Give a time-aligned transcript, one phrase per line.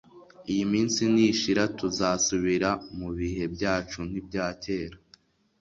[0.51, 4.97] iyi minsi nishira tuzasubira mu bihe byacu nk'ibyakera